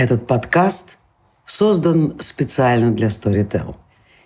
[0.00, 0.96] Этот подкаст
[1.44, 3.76] создан специально для Storytel.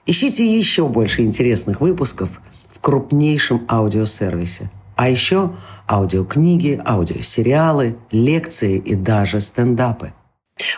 [0.07, 4.71] Ищите еще больше интересных выпусков в крупнейшем аудиосервисе.
[4.95, 5.57] А еще
[5.91, 10.13] аудиокниги, аудиосериалы, лекции и даже стендапы.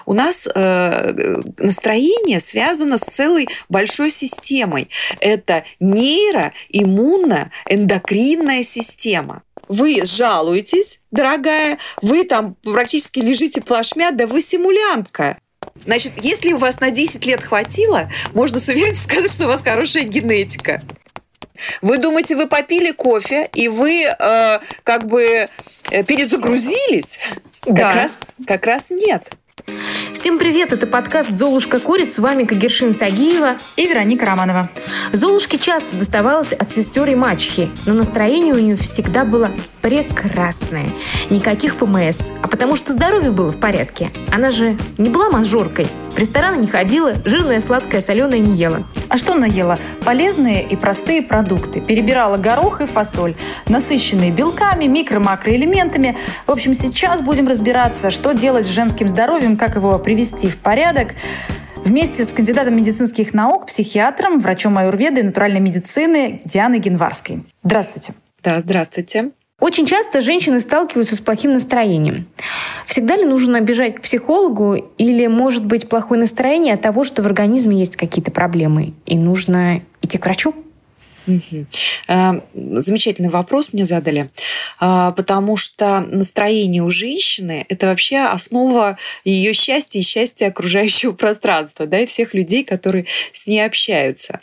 [0.07, 4.89] У нас э, настроение связано с целой большой системой.
[5.21, 15.39] Это нейроиммуно-эндокринная система вы жалуетесь, дорогая, вы там практически лежите плашмя, да вы симулянтка.
[15.85, 19.63] Значит, если у вас на 10 лет хватило, можно с уверенностью сказать, что у вас
[19.63, 20.83] хорошая генетика.
[21.83, 25.49] Вы думаете, вы попили кофе, и вы э, как бы
[25.91, 27.19] э, перезагрузились?
[27.65, 27.91] Да.
[27.91, 29.33] Как, раз, как раз нет.
[30.13, 34.71] Всем привет, это подкаст «Золушка курит», с вами Кагершин Сагиева и Вероника Романова.
[35.13, 39.51] Золушке часто доставалось от сестер и мачехи, но настроение у нее всегда было
[39.83, 40.93] прекрасное.
[41.31, 44.11] Никаких ПМС, а потому что здоровье было в порядке.
[44.33, 48.87] Она же не была мажоркой, в рестораны не ходила, жирное, сладкое, соленое не ела.
[49.11, 49.79] А что она ела?
[50.03, 51.83] Полезные и простые продукты.
[51.83, 53.35] Перебирала горох и фасоль,
[53.69, 56.17] насыщенные белками, микро-макроэлементами.
[56.47, 61.15] В общем, сейчас будем разбираться, что делать с женским здоровьем как его привести в порядок.
[61.85, 67.45] Вместе с кандидатом медицинских наук, психиатром, врачом аюрведы и натуральной медицины Дианой Генварской.
[67.63, 68.15] Здравствуйте.
[68.43, 69.33] Да, здравствуйте.
[69.59, 72.29] Очень часто женщины сталкиваются с плохим настроением.
[72.87, 77.27] Всегда ли нужно бежать к психологу или может быть плохое настроение от того, что в
[77.27, 80.55] организме есть какие-то проблемы и нужно идти к врачу?
[81.27, 81.67] Угу.
[82.55, 84.29] Замечательный вопрос мне задали,
[84.79, 91.87] а, потому что настроение у женщины– это вообще основа ее счастья и счастья окружающего пространства,
[91.87, 94.41] да, и всех людей, которые с ней общаются.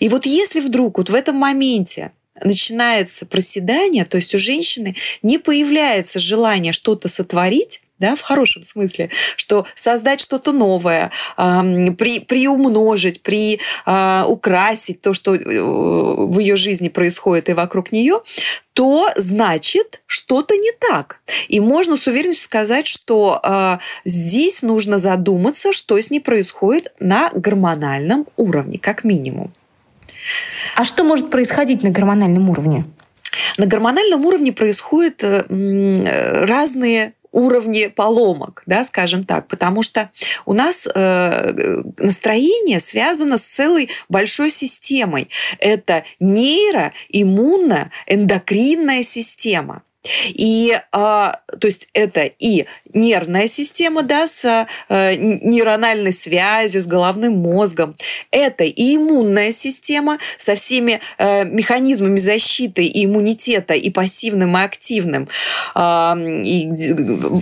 [0.00, 5.38] И вот если вдруг вот в этом моменте начинается проседание, то есть у женщины не
[5.38, 13.58] появляется желание что-то сотворить, да, в хорошем смысле, что создать что-то новое, при, приумножить, при,
[13.86, 18.20] э, украсить то, что э, в ее жизни происходит и вокруг нее,
[18.72, 21.20] то значит что-то не так.
[21.48, 27.30] И можно с уверенностью сказать, что э, здесь нужно задуматься, что с ней происходит на
[27.34, 29.52] гормональном уровне, как минимум.
[30.74, 32.84] А что может происходить на гормональном уровне?
[33.56, 40.10] На гормональном уровне происходят разные уровне поломок, да, скажем так, потому что
[40.46, 45.28] у нас э, настроение связано с целой большой системой.
[45.58, 49.82] Это нейроиммуно-эндокринная система.
[50.28, 57.38] И, а, то есть это и нервная система, да, с э, нейрональной связью, с головным
[57.38, 57.96] мозгом.
[58.30, 65.28] Это и иммунная система со всеми э, механизмами защиты и иммунитета, и пассивным, и активным.
[65.74, 66.66] Э, и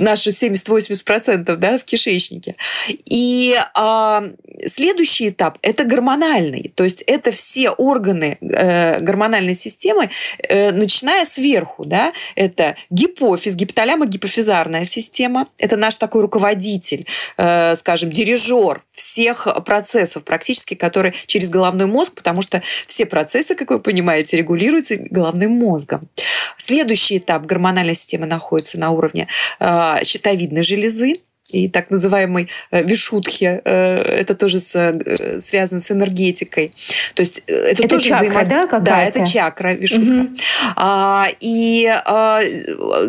[0.01, 2.57] наши 70-80% да, в кишечнике.
[3.05, 4.31] И э,
[4.67, 6.73] следующий этап– это гормональный.
[6.75, 11.85] То есть это все органы э, гормональной системы, э, начиная сверху.
[11.85, 12.56] Да, это
[12.91, 15.49] гипофиз, гипоталямо-гипофизарная система.
[15.59, 17.07] Это наш такой руководитель,
[17.37, 23.71] э, скажем, дирижер всех процессов практически, которые через головной мозг, потому что все процессы, как
[23.71, 26.09] вы понимаете, регулируются головным мозгом.
[26.57, 29.29] Следующий этап гормональной системы находится на уровне
[29.61, 31.15] э, щитовидной железы
[31.51, 36.73] и так называемой э, вишутхи, э, это тоже с, э, связано с энергетикой.
[37.15, 38.49] То есть это, это тоже чакра, взаимос...
[38.49, 40.23] да, Да, это чакра, вишутха.
[40.23, 40.37] Угу.
[40.77, 42.41] А, и а,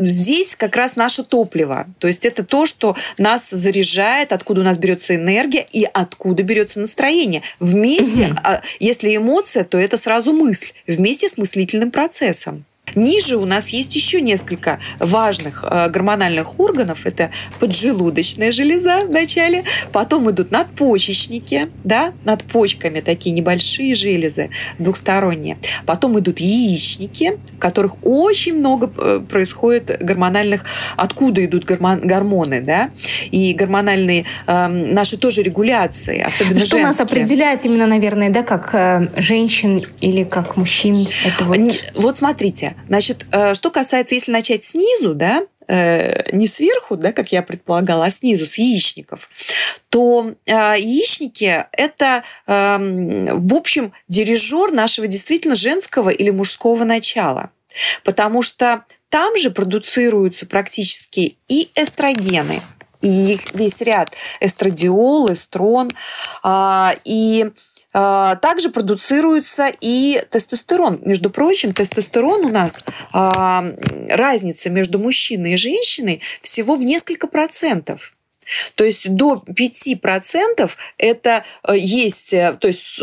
[0.01, 1.87] здесь как раз наше топливо.
[1.99, 6.79] То есть это то, что нас заряжает, откуда у нас берется энергия и откуда берется
[6.79, 7.41] настроение.
[7.59, 8.37] Вместе, угу.
[8.79, 12.65] если эмоция, то это сразу мысль, вместе с мыслительным процессом.
[12.95, 17.05] Ниже у нас есть еще несколько важных э, гормональных органов.
[17.05, 24.49] Это поджелудочная железа вначале, потом идут надпочечники, да, над почками такие небольшие железы
[24.79, 25.57] двухсторонние.
[25.85, 30.63] Потом идут яичники, в которых очень много э, происходит гормональных,
[30.95, 32.89] откуда идут гормон, гормоны, да,
[33.31, 36.83] и гормональные э, наши тоже регуляции, особенно Что женские.
[36.83, 41.09] нас определяет именно, наверное, да, как э, женщин или как мужчин?
[41.25, 41.57] Это вот...
[41.95, 47.31] вот смотрите, Значит, э, что касается, если начать снизу, да, э, не сверху, да, как
[47.31, 49.29] я предполагала, а снизу, с яичников,
[49.89, 57.51] то э, яичники– это, эм, в общем, дирижер нашего действительно женского или мужского начала.
[58.03, 62.61] Потому что там же продуцируются практически и эстрогены,
[63.01, 65.91] и весь ряд эстрадиол, эстрон,
[66.43, 67.51] а, и
[68.41, 70.99] также продуцируется и тестостерон.
[71.03, 73.65] Между прочим, тестостерон у нас а,
[74.09, 78.13] разница между мужчиной и женщиной всего в несколько процентов.
[78.75, 83.01] То есть до 5% это э, есть, э, то есть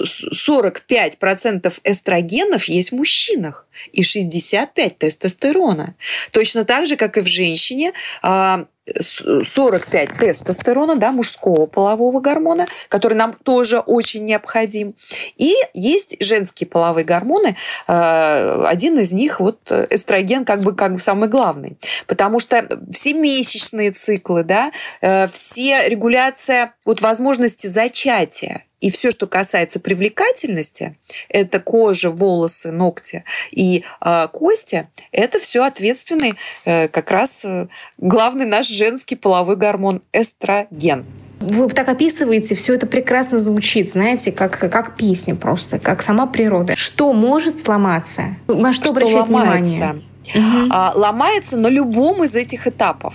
[0.49, 5.95] 45% эстрогенов есть в мужчинах и 65 тестостерона.
[6.33, 7.93] Точно так же, как и в женщине,
[8.23, 14.95] а, 45 тестостерона, да, мужского полового гормона, который нам тоже очень необходим.
[15.37, 17.57] И есть женские половые гормоны.
[17.89, 21.79] Э, один из них вот эстроген как бы, как бы самый главный.
[22.07, 29.27] Потому что все месячные циклы, да, э, все регуляция вот возможности зачатия, и все, что
[29.27, 30.99] касается привлекательности,
[31.31, 36.35] это кожа, волосы, ногти и э, кости, это все ответственный
[36.67, 41.07] э, как раз э, главный наш женский половой гормон эстроген.
[41.41, 46.77] Вы так описываете, все это прекрасно звучит, знаете, как, как песня просто, как сама природа.
[46.77, 48.37] Что может сломаться?
[48.49, 49.97] На что, что ломается?
[50.35, 50.69] Внимание?
[50.71, 53.15] А, ломается на любом из этих этапов.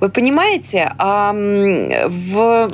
[0.00, 2.70] Вы понимаете, в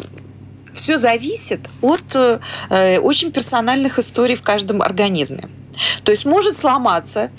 [0.79, 5.49] все зависит от э, очень персональных историй в каждом организме.
[6.05, 7.31] То есть может сломаться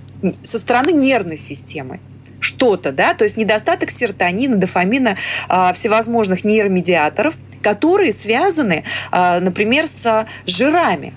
[0.44, 2.02] со стороны нервной системы
[2.42, 5.16] что-то, да, то есть недостаток серотонина, дофамина,
[5.50, 11.14] э, всевозможных нейромедиаторов, которые связаны, э, например, с жирами.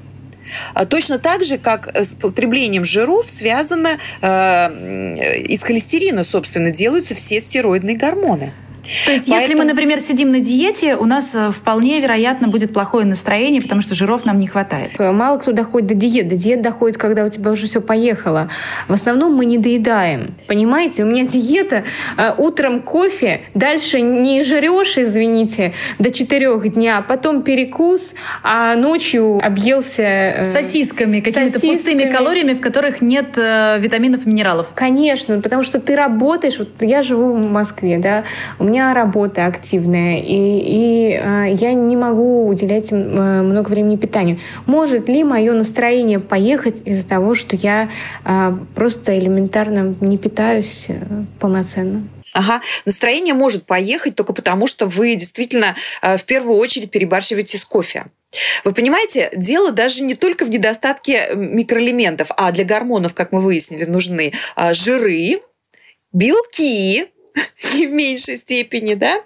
[0.90, 7.96] Точно так же, как с потреблением жиров связано э, из холестерина, собственно, делаются все стероидные
[7.96, 8.52] гормоны.
[8.82, 9.40] То есть, Поэтому...
[9.40, 13.80] если мы, например, сидим на диете, у нас э, вполне вероятно будет плохое настроение, потому
[13.80, 14.90] что жиров нам не хватает.
[14.98, 16.28] Э, мало кто доходит до диет.
[16.28, 18.48] До диет доходит, когда у тебя уже все поехало.
[18.88, 20.34] В основном мы не доедаем.
[20.48, 21.84] Понимаете, у меня диета
[22.16, 30.40] э, утром кофе, дальше не жрешь, извините, до четырех дня, потом перекус, а ночью объелся...
[30.42, 34.72] Сосисками, какими-то пустыми калориями, в которых нет витаминов и минералов.
[34.74, 38.24] Конечно, потому что ты работаешь, вот я живу в Москве, да,
[38.58, 44.38] у меня работа активная, и, и э, я не могу уделять э, много времени питанию.
[44.66, 47.90] Может ли мое настроение поехать из-за того, что я
[48.24, 52.02] э, просто элементарно не питаюсь э, полноценно?
[52.32, 57.64] Ага, настроение может поехать только потому, что вы действительно э, в первую очередь перебарщиваете с
[57.64, 58.06] кофе.
[58.64, 63.84] Вы понимаете, дело даже не только в недостатке микроэлементов, а для гормонов, как мы выяснили,
[63.84, 65.42] нужны э, жиры,
[66.12, 67.06] белки,
[67.74, 69.22] не в меньшей степени, да,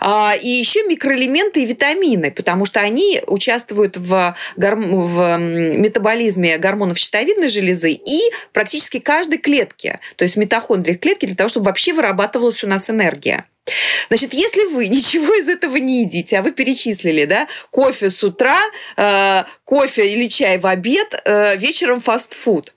[0.00, 5.06] а, и еще микроэлементы и витамины, потому что они участвуют в, гарм...
[5.06, 8.20] в метаболизме гормонов щитовидной железы и
[8.52, 13.46] практически каждой клетки, то есть митохондрии клетки, для того, чтобы вообще вырабатывалась у нас энергия.
[14.08, 18.60] Значит, если вы ничего из этого не едите, а вы перечислили, да, кофе с утра,
[18.96, 22.74] э, кофе или чай в обед, э, вечером фастфуд,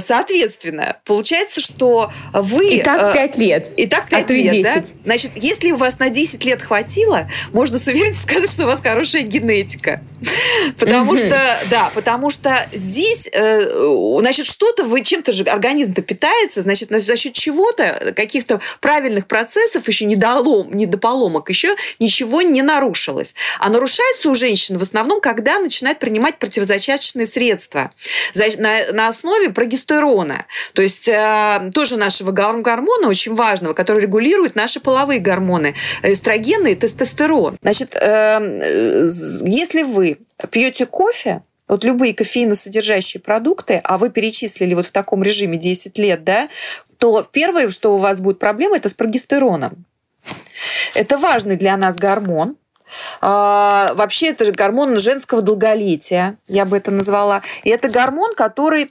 [0.00, 2.76] соответственно, получается, что вы...
[2.76, 3.72] И так 5 э, лет.
[3.76, 4.84] И так 5 а лет, да?
[5.04, 8.82] Значит, если у вас на 10 лет хватило, можно с уверенностью сказать, что у вас
[8.82, 10.02] хорошая генетика.
[10.78, 11.38] Потому что,
[11.70, 17.34] да, потому что здесь, э, значит, что-то вы чем-то же, организм-то питается, значит, за счет
[17.34, 23.34] чего-то, каких-то правильных процессов, еще недолом, недополомок, еще ничего не нарушилось.
[23.58, 27.92] А нарушается у женщин в основном, когда начинает принимать противозачаточные средства
[28.58, 30.46] на, на основе прогестерона.
[30.72, 36.74] То есть э, тоже нашего гормона очень важного, который регулирует наши половые гормоны, эстрогены и
[36.74, 37.58] тестостерон.
[37.62, 39.08] Значит, э,
[39.44, 40.18] если вы
[40.50, 46.24] пьете кофе, вот любые кофеиносодержащие продукты, а вы перечислили вот в таком режиме 10 лет,
[46.24, 46.48] да,
[46.98, 49.84] то первое, что у вас будет проблема, это с прогестероном.
[50.94, 52.56] Это важный для нас гормон,
[53.20, 57.42] а, вообще это гормон женского долголетия, я бы это назвала.
[57.62, 58.90] И это гормон, который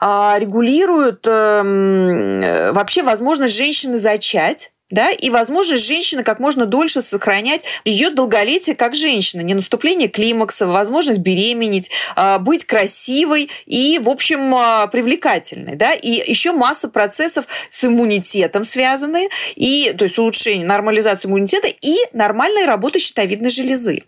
[0.00, 7.64] а, регулирует а, вообще возможность женщины зачать да, и возможность женщины как можно дольше сохранять
[7.84, 14.54] ее долголетие как женщина, не наступление климакса, возможность беременеть, а, быть красивой и, в общем,
[14.54, 21.28] а, привлекательной, да, и еще масса процессов с иммунитетом связаны, и, то есть улучшение, нормализация
[21.28, 24.04] иммунитета и нормальная работа щитовидной железы.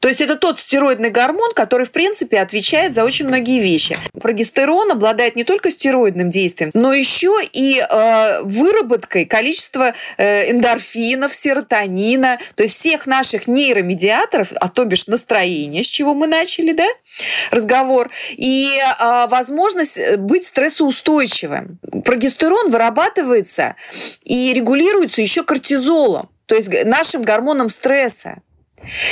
[0.00, 3.96] То есть это тот стероидный гормон, который, в принципе, отвечает за очень многие вещи.
[4.20, 12.38] Прогестерон обладает не только стероидным действием, но еще и э, выработкой количества э, эндорфинов, серотонина,
[12.54, 16.86] то есть всех наших нейромедиаторов, а то бишь настроение, с чего мы начали, да,
[17.50, 21.78] разговор, и э, возможность быть стрессоустойчивым.
[22.04, 23.74] Прогестерон вырабатывается
[24.24, 28.42] и регулируется еще кортизолом, то есть нашим гормоном стресса.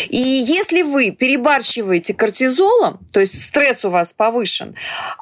[0.08, 4.74] И если вы перебарщиваете кортизолом, то есть стресс у вас повышен,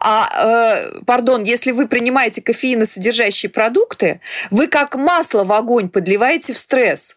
[0.02, 6.58] а, э, пардон, если вы принимаете кофеиносодержащие продукты, вы как масло в огонь подливаете в
[6.58, 7.16] стресс.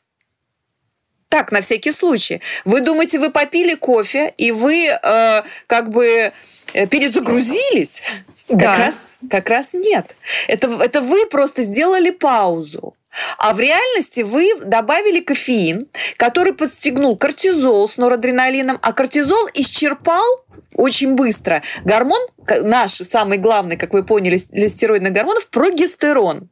[1.30, 2.42] Так, на всякий случай.
[2.64, 6.32] Вы думаете, вы попили кофе, и вы э, как бы
[6.74, 8.04] э, перезагрузились?
[8.50, 8.68] Да.
[8.68, 10.16] Как раз, как раз нет.
[10.48, 12.94] Это, это вы просто сделали паузу.
[13.38, 20.44] А в реальности вы добавили кофеин, который подстегнул кортизол с норадреналином, а кортизол исчерпал
[20.76, 22.22] очень быстро гормон,
[22.64, 26.50] наш самый главный, как вы поняли, из стероидных гормонов, прогестерон.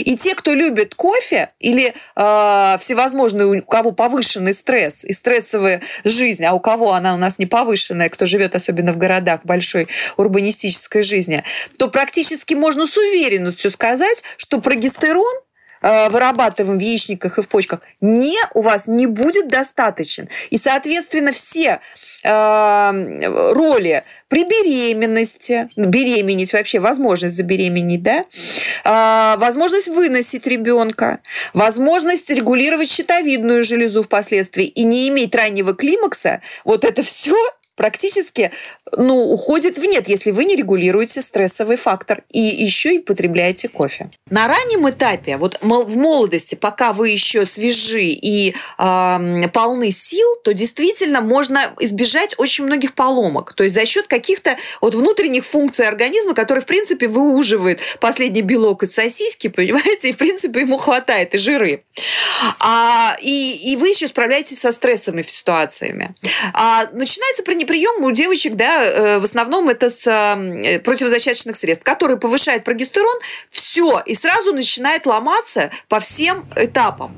[0.00, 6.44] И те, кто любит кофе или э, всевозможные, у кого повышенный стресс и стрессовая жизнь,
[6.44, 11.02] а у кого она у нас не повышенная, кто живет особенно в городах, большой урбанистической
[11.02, 11.42] жизни,
[11.76, 15.34] то практически можно с уверенностью сказать, что прогестерон
[16.08, 20.28] вырабатываем в яичниках и в почках, не, у вас не будет достаточен.
[20.50, 21.80] И, соответственно, все
[22.22, 28.24] э, роли при беременности, беременеть вообще, возможность забеременеть, да,
[28.84, 31.20] э, возможность выносить ребенка,
[31.52, 37.36] возможность регулировать щитовидную железу впоследствии и не иметь раннего климакса, вот это все
[37.76, 38.50] практически
[38.96, 44.10] ну, уходит в нет, если вы не регулируете стрессовый фактор и еще и потребляете кофе.
[44.30, 50.52] На раннем этапе, вот в молодости, пока вы еще свежи и э, полны сил, то
[50.52, 53.54] действительно можно избежать очень многих поломок.
[53.54, 58.82] То есть за счет каких-то вот внутренних функций организма, которые, в принципе, выуживает последний белок
[58.82, 61.84] из сосиски, понимаете, и, в принципе, ему хватает и жиры.
[62.60, 66.14] А, и, и вы еще справляетесь со стрессовыми ситуациями.
[66.52, 72.16] А, начинается прием у девочек, да, Э, в основном это с э, противозачаточных средств, которые
[72.16, 73.16] повышают прогестерон,
[73.50, 77.16] все, и сразу начинает ломаться по всем этапам.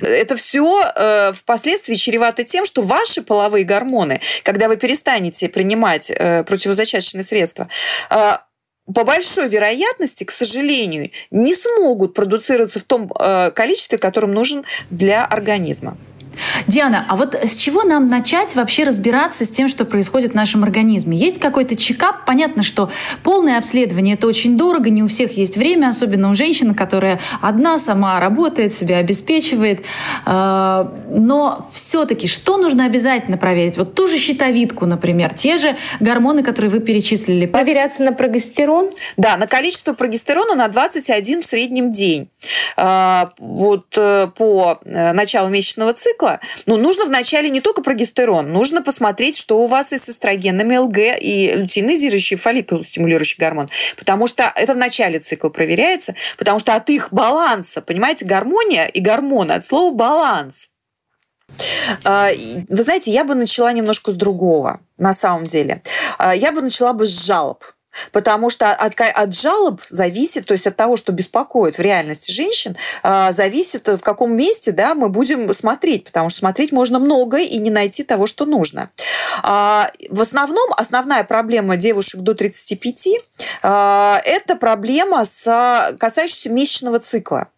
[0.00, 6.44] Это все э, впоследствии чревато тем, что ваши половые гормоны, когда вы перестанете принимать э,
[6.44, 7.68] противозачаточные средства,
[8.10, 8.34] э,
[8.94, 15.24] по большой вероятности, к сожалению, не смогут продуцироваться в том э, количестве, которым нужен для
[15.24, 15.98] организма.
[16.66, 20.62] Диана, а вот с чего нам начать вообще разбираться с тем, что происходит в нашем
[20.62, 21.16] организме?
[21.16, 22.24] Есть какой-то чекап?
[22.24, 22.90] Понятно, что
[23.22, 27.78] полное обследование это очень дорого, не у всех есть время, особенно у женщин, которая одна
[27.78, 29.82] сама работает, себя обеспечивает.
[30.24, 33.76] А, но все-таки что нужно обязательно проверить?
[33.76, 37.46] Вот ту же щитовидку, например, те же гормоны, которые вы перечислили.
[37.46, 38.90] Проверяться на прогестерон?
[39.16, 42.28] Да, на количество прогестерона на 21 в среднем день.
[42.76, 48.52] А, вот э, по э, началу месячного цикла цикла, ну, нужно вначале не только прогестерон,
[48.52, 53.70] нужно посмотреть, что у вас и с эстрогенами ЛГ, и лютеинизирующий, фолликул стимулирующий гормон.
[53.96, 59.00] Потому что это в начале цикла проверяется, потому что от их баланса, понимаете, гармония и
[59.00, 60.68] гормоны от слова баланс.
[62.04, 62.30] А,
[62.68, 65.82] вы знаете, я бы начала немножко с другого, на самом деле.
[66.18, 67.64] А, я бы начала бы с жалоб.
[68.12, 72.76] Потому что от, от жалоб зависит, то есть от того, что беспокоит в реальности женщин,
[73.02, 77.58] а, зависит, в каком месте да, мы будем смотреть, потому что смотреть можно много и
[77.58, 78.90] не найти того, что нужно.
[79.42, 83.08] А, в основном основная проблема девушек до 35
[83.62, 87.48] а,– это проблема, с, касающаяся месячного цикла.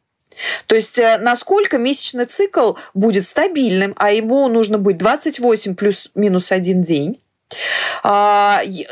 [0.66, 6.82] То есть э, насколько месячный цикл будет стабильным, а ему нужно быть 28 плюс-минус один
[6.82, 7.20] день,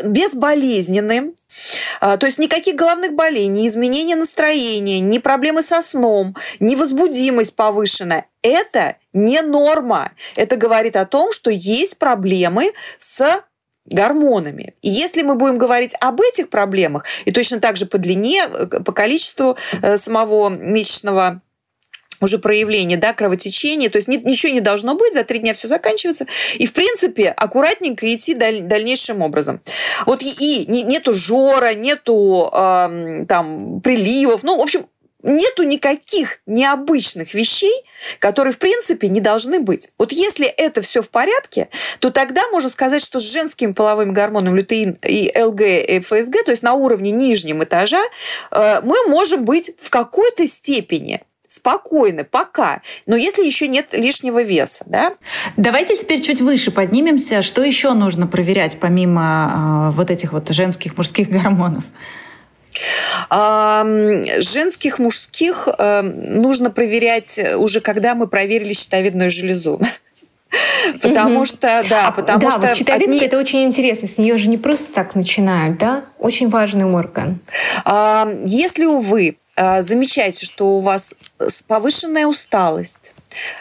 [0.05, 1.35] безболезненным,
[2.01, 7.55] а, то есть никаких головных болей, ни изменения настроения, ни проблемы со сном, ни возбудимость
[7.55, 8.27] повышенная.
[8.43, 10.13] Это не норма.
[10.37, 13.43] Это говорит о том, что есть проблемы с
[13.87, 14.75] гормонами.
[14.83, 18.67] И если мы будем говорить об этих проблемах, и точно так же по длине, э,
[18.67, 21.41] по количеству э, самого месячного
[22.21, 26.27] уже проявление, да, кровотечения, то есть ничего не должно быть, за три дня все заканчивается,
[26.55, 29.61] и, в принципе, аккуратненько идти даль, дальнейшим образом.
[30.07, 34.87] Вот и, и нету жора, нету э, там приливов, ну, в общем,
[35.27, 37.75] нету никаких необычных вещей,
[38.19, 39.89] которые, в принципе, не должны быть.
[39.99, 41.69] Вот если это все в порядке,
[41.99, 46.51] то тогда можно сказать, что с женскими половыми гормонами лютеин и ЛГ и ФСГ, то
[46.51, 48.03] есть на уровне нижнем этажа,
[48.51, 51.21] э, мы можем быть в какой-то степени
[51.57, 55.15] спокойны пока, но если еще нет лишнего веса, да?
[55.57, 57.43] Давайте теперь чуть выше поднимемся.
[57.43, 61.85] Что еще нужно проверять помимо э, вот этих вот женских, мужских гормонов?
[63.31, 69.81] женских, мужских э, нужно проверять уже, когда мы проверили щитовидную железу.
[71.03, 72.61] Потому что, да, а, потому да, что...
[72.61, 73.27] Вот щитовидка одни...
[73.27, 74.07] это очень интересно.
[74.07, 76.05] С нее же не просто так начинают, да?
[76.19, 77.41] Очень важный орган.
[78.45, 81.15] Если, увы, замечаете, что у вас
[81.67, 83.15] повышенная усталость,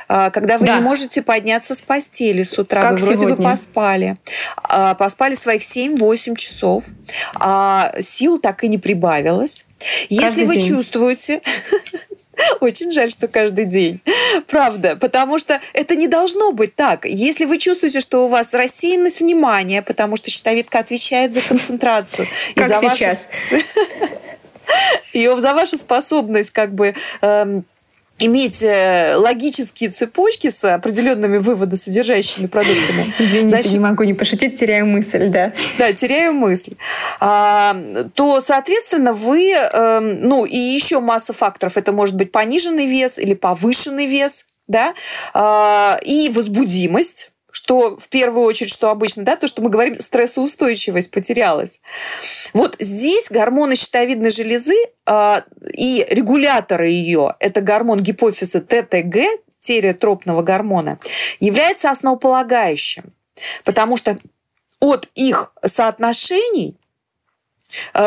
[0.07, 0.75] а, когда вы да.
[0.75, 3.35] не можете подняться с постели с утра, как вы вроде сегодня.
[3.37, 4.17] бы поспали,
[4.63, 6.85] а, поспали своих 7-8 часов,
[7.35, 9.65] а сил так и не прибавилось.
[10.09, 10.67] Если Каждый вы день.
[10.67, 11.41] чувствуете,
[12.59, 14.01] Очень жаль, что каждый день.
[14.47, 14.95] Правда.
[14.95, 17.05] Потому что это не должно быть так.
[17.05, 22.27] Если вы чувствуете, что у вас рассеянность внимания, потому что щитовидка отвечает за концентрацию.
[22.55, 23.19] Как и за сейчас.
[23.51, 23.63] Вашу...
[25.13, 27.65] И за вашу способность как бы эм,
[28.19, 33.13] иметь э, логические цепочки с определенными выводосодержащими продуктами.
[33.19, 35.53] Извините, Значит, не могу не пошутить, теряю мысль, да.
[35.77, 36.75] Да, теряю мысль.
[37.19, 37.75] А,
[38.13, 41.77] то, соответственно, вы, э, ну и еще масса факторов.
[41.77, 44.93] Это может быть пониженный вес или повышенный вес, да,
[45.33, 51.09] а, и возбудимость что в первую очередь, что обычно, да, то, что мы говорим, стрессоустойчивость
[51.09, 51.79] потерялась.
[52.51, 55.35] Вот здесь гормоны щитовидной железы э,
[55.71, 59.19] и регуляторы ее, это гормон гипофиза ТТГ,
[59.61, 60.99] тереотропного гормона,
[61.39, 63.13] является основополагающим.
[63.63, 64.17] Потому что
[64.81, 66.75] от их соотношений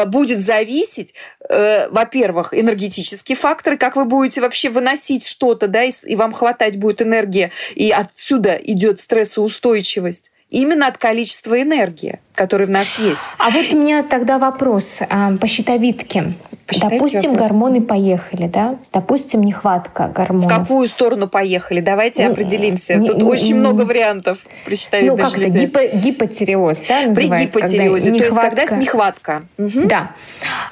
[0.06, 1.14] будет зависеть,
[1.48, 7.02] э, во-первых, энергетические факторы, как вы будете вообще выносить что-то, да, и вам хватать будет
[7.02, 13.20] энергии, и отсюда идет стрессоустойчивость именно от количества энергии, которая в нас есть.
[13.38, 16.34] А вот у меня тогда вопрос а, по щитовидке.
[16.66, 17.48] Посчитайте Допустим, вопрос.
[17.48, 18.78] гормоны поехали, да?
[18.92, 20.44] Допустим, нехватка гормонов.
[20.44, 21.80] В какую сторону поехали?
[21.80, 22.96] Давайте ну, определимся.
[22.96, 25.60] Не, Тут не, очень не, много вариантов при щитовидной ну, железе.
[25.60, 29.42] Гипо, гипотереоз, да, При гипотереозе, когда то есть когда нехватка.
[29.56, 29.84] Угу.
[29.86, 30.14] Да.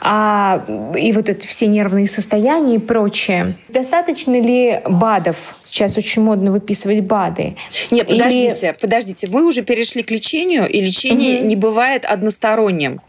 [0.02, 0.62] А,
[0.94, 3.56] и вот это все нервные состояния и прочее.
[3.70, 7.54] Достаточно ли БАДов Сейчас очень модно выписывать БАДы.
[7.90, 8.76] Нет, подождите, Или...
[8.80, 9.28] подождите.
[9.30, 11.48] Мы уже перешли к лечению, и лечение угу.
[11.48, 13.02] не бывает односторонним.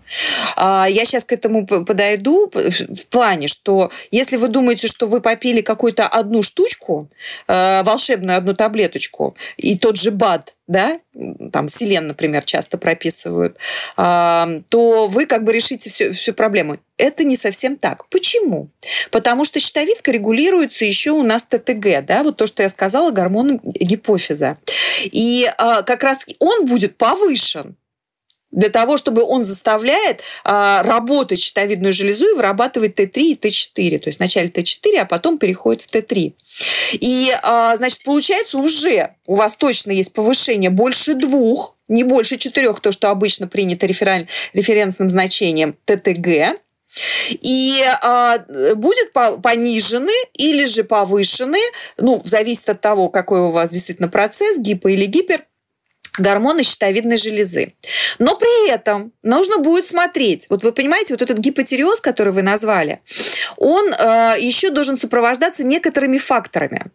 [0.58, 5.62] А, я сейчас к этому подойду в плане, что если вы думаете, что вы попили
[5.62, 7.08] какую-то одну штучку,
[7.48, 11.00] э, волшебную одну таблеточку, и тот же БАД, да,
[11.54, 13.56] там селен, например, часто прописывают,
[13.96, 16.78] то вы как бы решите всю, всю проблему.
[16.98, 18.08] Это не совсем так.
[18.10, 18.70] Почему?
[19.12, 23.60] Потому что щитовидка регулируется еще у нас ТТГ, да, вот то, что я сказала, гормоном
[23.64, 24.58] гипофиза.
[25.04, 27.76] И а, как раз он будет повышен
[28.52, 34.00] для того, чтобы он заставляет а, работать щитовидную железу и вырабатывать Т3 и Т4.
[34.00, 36.34] То есть вначале Т4, а потом переходит в Т3.
[36.94, 42.80] И, а, значит, получается уже у вас точно есть повышение больше двух, не больше четырех,
[42.80, 46.60] то, что обычно принято референ, референсным значением ТТГ,
[47.30, 48.40] и а,
[48.76, 51.60] будет понижены или же повышены,
[51.98, 55.44] ну, зависит от того, какой у вас действительно процесс, гипо или гипер,
[56.18, 57.74] гормоны щитовидной железы.
[58.20, 63.00] Но при этом нужно будет смотреть, вот вы понимаете, вот этот гипотереоз, который вы назвали,
[63.58, 66.86] он э, еще должен сопровождаться некоторыми факторами.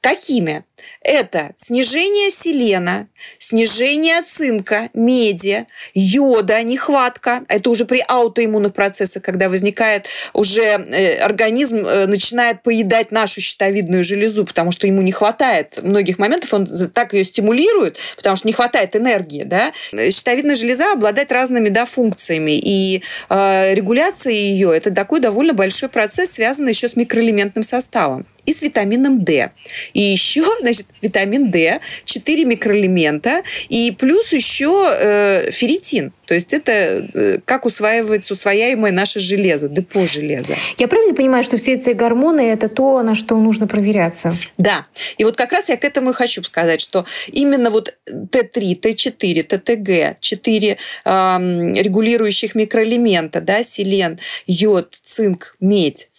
[0.00, 0.64] Какими?
[1.02, 7.42] Это снижение селена, снижение цинка, меди, йода, нехватка.
[7.48, 14.04] Это уже при аутоиммунных процессах, когда возникает уже э, организм э, начинает поедать нашу щитовидную
[14.04, 18.52] железу, потому что ему не хватает многих моментов, он так ее стимулирует, потому что не
[18.52, 19.44] хватает энергии.
[19.44, 19.72] Да?
[19.92, 26.32] Щитовидная железа обладает разными да, функциями, и э, регуляция ее– это такой довольно большой процесс,
[26.32, 29.50] связанный еще с микроэлементным составом и с витамином D.
[29.92, 36.12] И еще, значит, витамин D, 4 микроэлемента, и плюс еще э, ферритин.
[36.26, 40.56] То есть это э, как усваивается усвояемое наше железо, депо железа.
[40.78, 44.32] Я правильно понимаю, что все эти гормоны– это то, на что нужно проверяться?
[44.58, 44.86] Да.
[45.16, 49.42] И вот как раз я к этому и хочу сказать, что именно вот Т3, Т4,
[49.42, 56.10] ТТГ, 4 э, регулирующих микроэлемента, да, селен, йод, цинк, медь,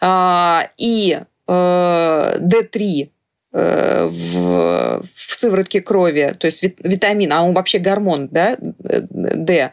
[0.00, 3.06] э, и D3 э,
[3.54, 9.70] в, в сыворотке крови, то есть витамин, а он вообще гормон, да, D,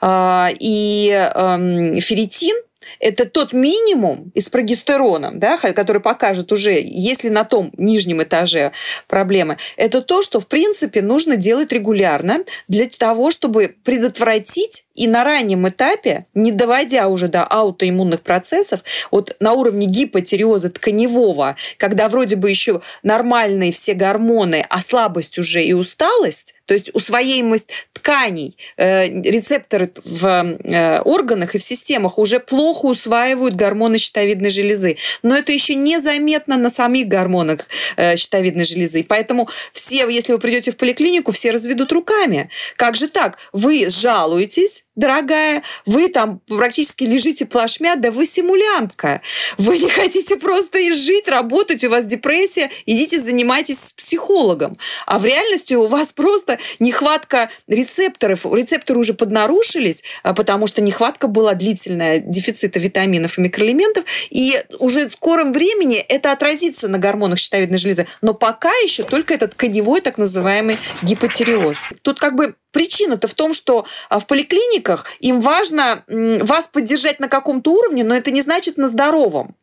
[0.00, 2.56] а, и эм, ферритин,
[3.00, 8.72] это тот минимум из прогестерона, да, который покажет уже, если на том нижнем этаже
[9.08, 15.24] проблемы, это то, что, в принципе, нужно делать регулярно для того, чтобы предотвратить и на
[15.24, 18.80] раннем этапе, не доводя уже до аутоиммунных процессов,
[19.10, 25.62] вот на уровне гипотереоза тканевого, когда вроде бы еще нормальные все гормоны, а слабость уже
[25.62, 32.40] и усталость, то есть усвояемость тканей, э, рецепторы в э, органах и в системах уже
[32.40, 34.96] плохо усваивают гормоны щитовидной железы.
[35.22, 37.60] Но это еще незаметно на самих гормонах
[37.96, 39.04] э, щитовидной железы.
[39.04, 42.50] Поэтому все, если вы придете в поликлинику, все разведут руками.
[42.76, 43.38] Как же так?
[43.52, 49.20] Вы жалуетесь, дорогая, вы там практически лежите плашмя, да вы симулянтка.
[49.58, 54.76] Вы не хотите просто и жить, работать, у вас депрессия, идите занимайтесь с психологом.
[55.06, 58.46] А в реальности у вас просто нехватка рецепторов.
[58.46, 65.08] Рецепторы уже поднарушились, а, потому что нехватка была длительная дефицита витаминов и микроэлементов, и уже
[65.08, 68.06] в скором времени это отразится на гормонах щитовидной железы.
[68.22, 71.88] Но пока еще только этот коневой так называемый гипотереоз.
[72.02, 77.28] Тут как бы Причина-то в том, что а, в поликлиниках им важно вас поддержать на
[77.28, 79.56] каком-то уровне, но это не значит на здоровом.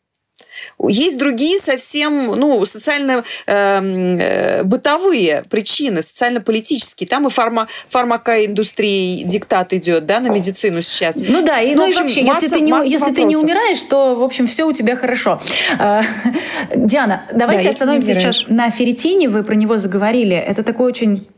[0.87, 7.07] Есть другие совсем ну, социально-бытовые э, причины, социально-политические.
[7.07, 11.17] Там и фарма, фармакоиндустрия диктат идет да, на медицину сейчас.
[11.17, 14.15] Ну да, и, ну, и вообще, масса, если, ты не, если ты не умираешь, то,
[14.15, 15.39] в общем, все у тебя хорошо.
[15.77, 16.01] А,
[16.75, 19.29] Диана, давайте да, остановимся сейчас на ферритине.
[19.29, 20.35] Вы про него заговорили.
[20.35, 21.29] Это такой очень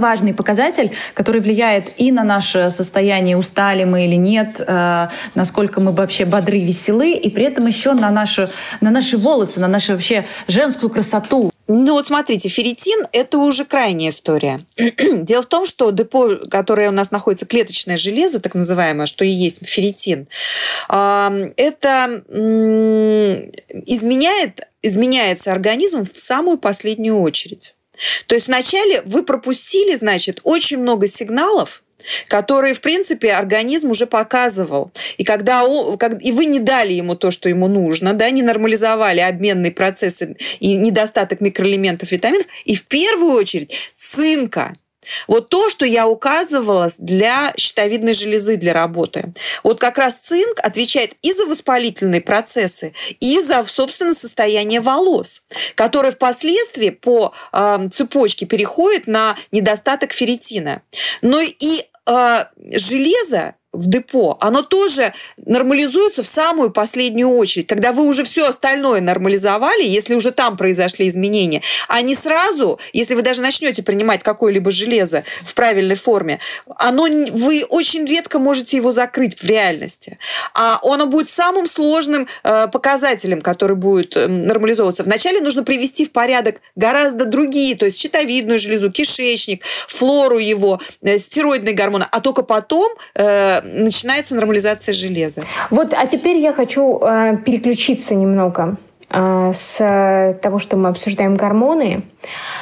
[0.00, 5.92] важный показатель, который влияет и на наше состояние, устали мы или нет, э, насколько мы
[5.92, 10.26] вообще бодры, веселы, и при этом еще на наши, на наши волосы, на нашу вообще
[10.48, 11.50] женскую красоту.
[11.68, 14.64] Ну вот смотрите, ферритин– это уже крайняя история.
[14.76, 19.28] Дело в том, что депо, которое у нас находится, клеточное железо, так называемое, что и
[19.28, 20.28] есть ферритин,
[20.88, 22.22] это
[23.84, 27.74] изменяет, изменяется организм в самую последнюю очередь.
[28.26, 31.82] То есть вначале вы пропустили, значит, очень много сигналов,
[32.28, 34.92] которые, в принципе, организм уже показывал.
[35.16, 35.62] И когда
[36.20, 40.74] и вы не дали ему то, что ему нужно, да, не нормализовали обменные процессы и
[40.74, 44.74] недостаток микроэлементов, витаминов, и в первую очередь цинка–
[45.26, 49.32] вот то, что я указывала для щитовидной железы для работы.
[49.62, 55.42] Вот как раз цинк отвечает и за воспалительные процессы, и за, собственно, состояние волос,
[55.74, 60.82] которое впоследствии по э, цепочке переходит на недостаток ферритина.
[61.22, 65.12] Но и э, железо в депо, оно тоже
[65.44, 71.08] нормализуется в самую последнюю очередь, когда вы уже все остальное нормализовали, если уже там произошли
[71.08, 76.40] изменения, а не сразу, если вы даже начнете принимать какое-либо железо в правильной форме,
[76.76, 80.18] оно, вы очень редко можете его закрыть в реальности.
[80.54, 85.02] А оно будет самым сложным э, показателем, который будет э, нормализовываться.
[85.02, 91.18] Вначале нужно привести в порядок гораздо другие, то есть щитовидную железу, кишечник, флору его, э,
[91.18, 95.42] стероидные гормоны, а только потом э, начинается нормализация железа.
[95.70, 98.76] Вот, а теперь я хочу э, переключиться немного
[99.10, 102.02] э, с того, что мы обсуждаем гормоны,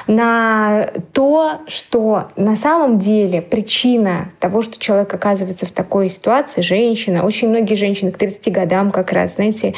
[0.06, 7.24] на то, что на самом деле причина того, что человек оказывается в такой ситуации, женщина,
[7.24, 9.74] очень многие женщины к 30 годам как раз, знаете,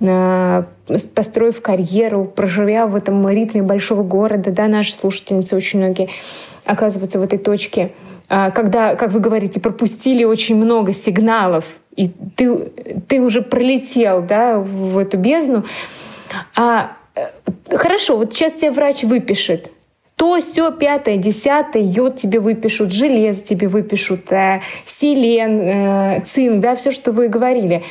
[0.00, 0.62] э,
[1.14, 6.08] построив карьеру, проживя в этом ритме большого города, да, наши слушательницы очень многие
[6.64, 7.92] оказываются в этой точке–
[8.30, 12.72] когда, как вы говорите, пропустили очень много сигналов, и ты,
[13.08, 15.64] ты уже пролетел да, в эту бездну.
[16.56, 19.72] А, э, хорошо, вот сейчас тебе врач выпишет
[20.20, 26.76] то, все, пятое, десятое, йод тебе выпишут, железо тебе выпишут, э, селен, э, цинк, да,
[26.76, 27.82] все, что вы говорили.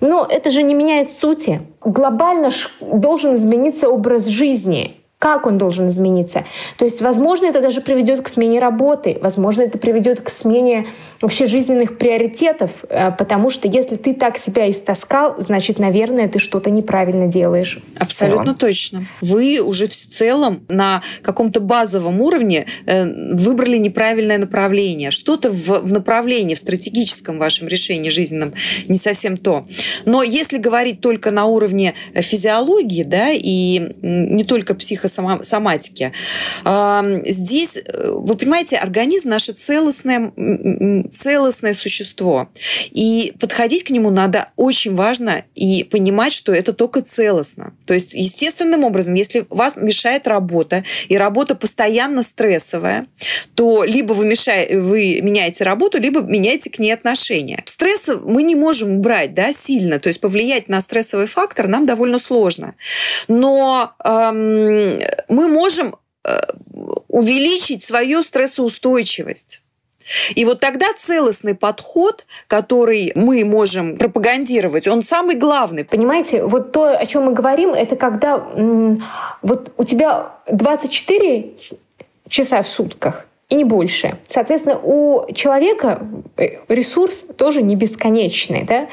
[0.00, 1.62] Но это же не меняет сути.
[1.80, 2.50] Глобально
[2.82, 4.96] должен измениться образ жизни.
[5.18, 6.44] Как он должен измениться?
[6.76, 10.86] То есть, возможно, это даже приведет к смене работы, возможно, это приведет к смене
[11.20, 16.70] вообще жизненных приоритетов, э, потому что если ты так себя истаскал, значит, наверное, ты что-то
[16.70, 17.80] неправильно делаешь.
[17.98, 19.02] Абсолютно точно.
[19.20, 23.04] Вы уже в целом на каком-то базовом уровне э,
[23.34, 25.10] выбрали неправильное направление.
[25.10, 28.52] Что-то в, в направлении, в стратегическом вашем решении жизненном
[28.86, 29.66] не совсем то.
[30.04, 36.12] Но если говорить только на уровне физиологии, да, и не только психо психосоматики.
[37.24, 40.32] Здесь, э, вы понимаете, организм наше целостное,
[41.12, 42.48] целостное существо.
[42.90, 47.72] И подходить к нему надо очень важно и понимать, что это только целостно.
[47.86, 53.06] То есть, естественным образом, если вас мешает работа, и работа постоянно стрессовая,
[53.54, 57.62] то либо вы, мешаете, вы меняете работу, либо меняете к ней отношения.
[57.64, 62.18] Стресс мы не можем убрать да, сильно, то есть повлиять на стрессовый фактор нам довольно
[62.18, 62.74] сложно.
[63.28, 64.97] Но эм,
[65.28, 66.38] мы можем э,
[67.08, 69.62] увеличить свою стрессоустойчивость.
[70.34, 75.84] И вот тогда целостный подход, который мы можем пропагандировать, он самый главный.
[75.84, 78.38] Понимаете, вот то, о чем мы говорим, это когда
[79.42, 81.50] вот у тебя 24
[82.28, 84.18] часа в сутках, и не больше.
[84.28, 86.06] Соответственно, у человека
[86.36, 88.64] э, ресурс тоже не бесконечный.
[88.64, 88.88] Да?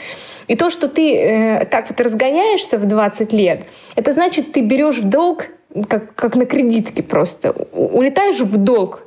[0.48, 3.63] И то, что ты э, так вот разгоняешься в 20 лет,
[3.96, 5.48] это значит, ты берешь в долг
[5.83, 7.51] как, как на кредитке просто.
[7.73, 9.03] Улетаешь в долг.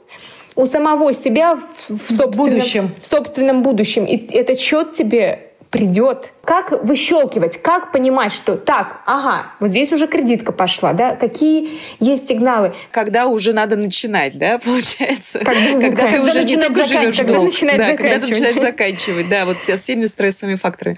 [0.54, 2.90] у самого себя в, в, собственном, будущем.
[3.00, 4.04] в собственном будущем.
[4.04, 5.47] И этот счет тебе
[5.78, 6.32] придет.
[6.44, 12.26] Как выщелкивать, как понимать, что так, ага, вот здесь уже кредитка пошла, да, какие есть
[12.28, 12.74] сигналы.
[12.90, 15.40] Когда уже надо начинать, да, получается?
[15.40, 19.44] Когда, когда ты уже не только живешь когда, долг, да, когда ты начинаешь заканчивать, да,
[19.44, 20.96] вот со всеми стрессовыми факторами.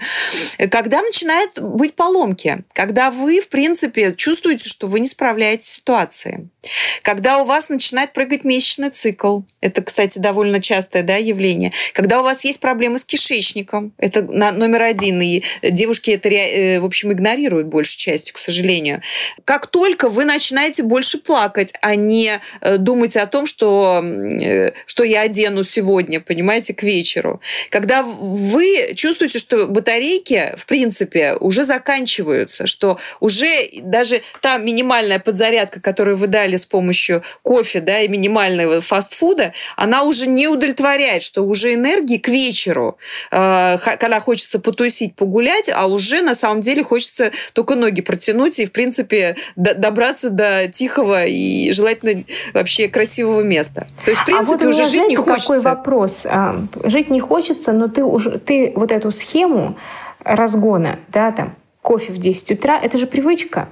[0.69, 6.47] Когда начинают быть поломки, когда вы, в принципе, чувствуете, что вы не справляетесь с ситуацией,
[7.01, 12.23] когда у вас начинает прыгать месячный цикл, это, кстати, довольно частое да, явление, когда у
[12.23, 17.67] вас есть проблемы с кишечником, это номер один, и девушки это, э, в общем, игнорируют
[17.67, 19.01] большей частью, к сожалению.
[19.45, 25.03] Как только вы начинаете больше плакать, а не э, думать о том, что, э, что
[25.03, 32.67] я одену сегодня, понимаете, к вечеру, когда вы чувствуете, что батарейки, в принципе, уже заканчиваются,
[32.67, 38.81] что уже даже та минимальная подзарядка, которую вы дали с помощью кофе да, и минимального
[38.81, 42.97] фастфуда, она уже не удовлетворяет, что уже энергии к вечеру,
[43.29, 48.71] когда хочется потусить, погулять, а уже на самом деле хочется только ноги протянуть и, в
[48.71, 53.87] принципе, добраться до тихого и желательно вообще красивого места.
[54.05, 55.47] То есть, в принципе, а вот уже жить не хочется.
[55.47, 56.25] какой вопрос?
[56.25, 59.77] А, жить не хочется, но ты уже ты вот эту схему
[60.23, 63.69] разгона, да, там, кофе в 10 утра, это же привычка.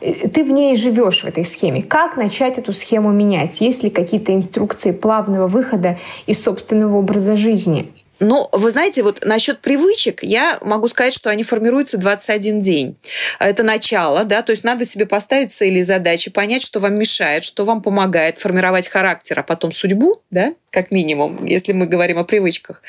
[0.00, 1.82] Ты в ней живешь в этой схеме.
[1.82, 3.60] Как начать эту схему менять?
[3.60, 7.92] Есть ли какие-то инструкции плавного выхода из собственного образа жизни?
[8.20, 12.96] Ну, вы знаете, вот насчет привычек я могу сказать, что они формируются 21 день.
[13.38, 17.44] Это начало, да, то есть надо себе поставить цели и задачи, понять, что вам мешает,
[17.44, 22.24] что вам помогает формировать характер, а потом судьбу, да, как минимум, если мы говорим о
[22.24, 22.82] привычках.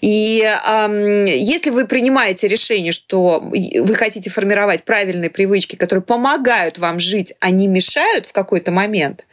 [0.00, 7.00] И э, если вы принимаете решение, что вы хотите формировать правильные привычки, которые помогают вам
[7.00, 9.24] жить, а не мешают в какой-то момент,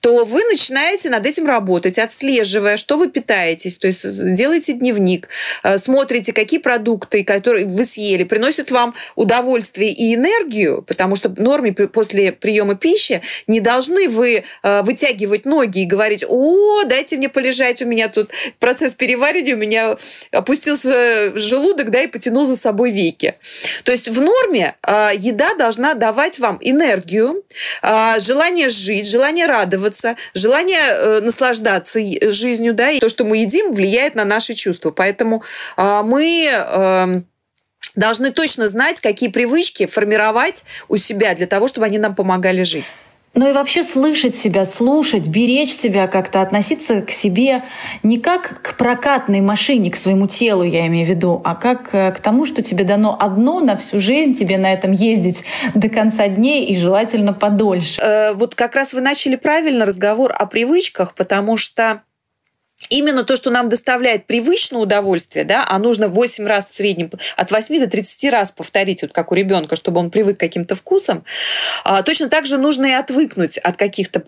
[0.00, 5.28] то вы начинаете над этим работать, отслеживая, что вы питаетесь, то есть делаете дневник,
[5.64, 11.72] э, смотрите, какие продукты, которые вы съели, приносят вам удовольствие и энергию, потому что норме
[11.72, 17.82] после приема пищи не должны вы э, вытягивать ноги и говорить, о, дайте мне полежать,
[17.82, 19.96] у меня тут процесс переваривания, у меня
[20.30, 23.34] опустился желудок, да, и потянул за собой веки.
[23.84, 27.42] То есть в норме э, еда должна давать вам энергию,
[28.18, 34.24] желание жить, желание радоваться, желание наслаждаться жизнью, да, и то, что мы едим, влияет на
[34.24, 34.75] наши чувства.
[34.92, 35.42] Поэтому
[35.76, 37.20] э, мы э,
[37.94, 42.94] должны точно знать, какие привычки формировать у себя для того, чтобы они нам помогали жить.
[43.36, 47.64] Ну и вообще слышать себя, слушать, беречь себя как-то, относиться к себе
[48.02, 52.12] не как к прокатной машине, к своему телу, я имею в виду, а как э,
[52.12, 56.28] к тому, что тебе дано одно на всю жизнь, тебе на этом ездить до конца
[56.28, 58.00] дней и желательно подольше.
[58.00, 62.04] Э, вот как раз вы начали правильно разговор о привычках, потому что
[62.88, 67.50] именно то, что нам доставляет привычное удовольствие, да, а нужно 8 раз в среднем, от
[67.50, 71.24] 8 до 30 раз повторить, вот как у ребенка, чтобы он привык к каким-то вкусам,
[71.84, 74.20] а, точно так же нужно и отвыкнуть от каких-то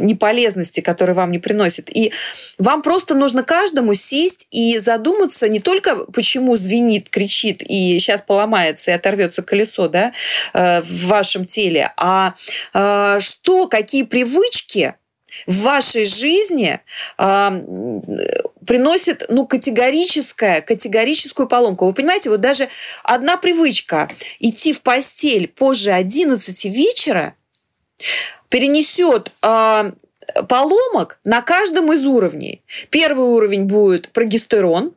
[0.00, 1.88] неполезностей, которые вам не приносят.
[1.90, 2.12] И
[2.58, 8.90] вам просто нужно каждому сесть и задуматься не только, почему звенит, кричит, и сейчас поломается
[8.90, 10.12] и оторвется колесо да,
[10.54, 12.34] э, в вашем теле, а
[12.74, 14.94] э, что, какие привычки
[15.46, 16.80] в вашей жизни
[17.18, 17.50] э,
[18.66, 21.86] приносит ну, категорическое, категорическую поломку.
[21.86, 22.68] Вы понимаете, вот даже
[23.02, 27.34] одна привычка идти в постель позже 11 вечера
[28.48, 29.92] перенесет э,
[30.48, 32.62] поломок на каждом из уровней.
[32.90, 34.94] Первый уровень будет прогестерон,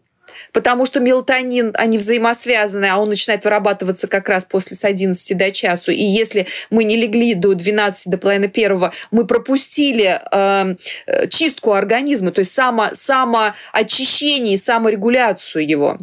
[0.55, 5.51] потому что мелатонин, они взаимосвязаны, а он начинает вырабатываться как раз после с 11 до
[5.51, 5.91] часу.
[5.91, 11.73] И если мы не легли до 12, до половины первого, мы пропустили эм, э, чистку
[11.73, 15.97] организма, то есть само, самоочищение, саморегуляцию его.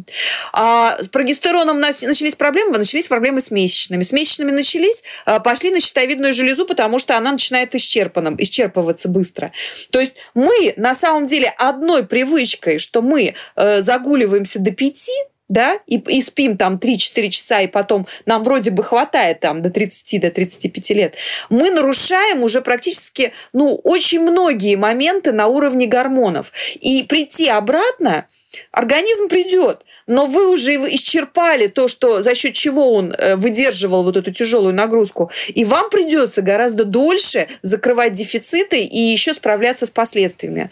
[0.53, 4.03] А с прогестероном начались проблемы, начались проблемы с месячными.
[4.03, 9.51] С месячными начались, э, пошли на щитовидную железу, потому что она начинает исчерпанным, исчерпываться быстро.
[9.89, 15.11] То есть мы на самом деле одной привычкой, что мы э, загуливаем высиживаемся до пяти,
[15.49, 19.69] да, и, и спим там 3-4 часа, и потом нам вроде бы хватает там до
[19.69, 21.15] 30, до 35 лет,
[21.49, 26.51] мы нарушаем уже практически, ну, очень многие моменты на уровне гормонов.
[26.79, 28.25] И прийти обратно,
[28.71, 34.17] организм придет, но вы уже исчерпали то, что за счет чего он э, выдерживал вот
[34.17, 40.69] эту тяжелую нагрузку, и вам придется гораздо дольше закрывать дефициты и еще справляться с последствиями.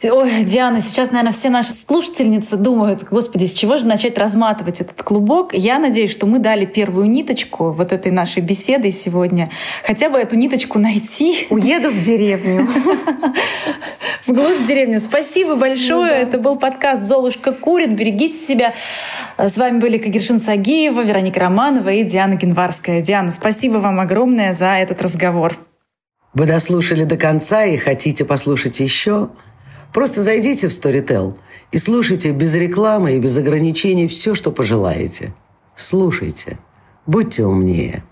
[0.00, 5.02] Ой, Диана, сейчас, наверное, все наши слушательницы думают, господи, с чего же начать разматывать этот
[5.02, 5.54] клубок?
[5.54, 9.50] Я надеюсь, что мы дали первую ниточку вот этой нашей беседы сегодня.
[9.84, 11.48] Хотя бы эту ниточку найти.
[11.50, 12.68] Уеду в деревню.
[14.26, 15.00] Вглубь деревню.
[15.00, 16.12] Спасибо большое.
[16.12, 16.28] Ну.
[16.28, 17.96] Это был подкаст «Золушка курит».
[17.96, 18.74] Берегите себя.
[19.36, 23.02] С вами были Кагершин Сагиева, Вероника Романова и Диана Генварская.
[23.02, 25.56] Диана, спасибо вам огромное за этот разговор.
[26.34, 29.30] Вы дослушали до конца и хотите послушать еще?
[29.92, 31.36] Просто зайдите в Storytel
[31.72, 35.32] и слушайте без рекламы и без ограничений все, что пожелаете.
[35.74, 36.58] Слушайте.
[37.06, 38.04] Будьте умнее.